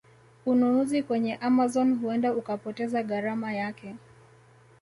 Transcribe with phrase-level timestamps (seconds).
[0.45, 3.93] Ununuzi kwenye Amazon huenda ukapoteza gharama yake